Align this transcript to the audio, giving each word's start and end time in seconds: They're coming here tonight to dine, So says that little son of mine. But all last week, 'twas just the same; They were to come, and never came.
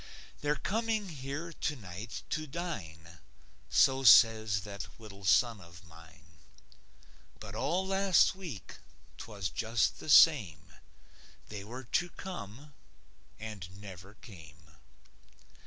They're 0.41 0.55
coming 0.55 1.09
here 1.09 1.53
tonight 1.53 2.23
to 2.31 2.47
dine, 2.47 3.19
So 3.69 4.01
says 4.03 4.61
that 4.61 4.87
little 4.97 5.23
son 5.25 5.61
of 5.61 5.83
mine. 5.85 6.39
But 7.39 7.53
all 7.53 7.85
last 7.85 8.33
week, 8.33 8.77
'twas 9.19 9.49
just 9.49 9.99
the 9.99 10.09
same; 10.09 10.73
They 11.49 11.63
were 11.63 11.83
to 11.83 12.09
come, 12.09 12.73
and 13.39 13.79
never 13.79 14.15
came. 14.15 14.71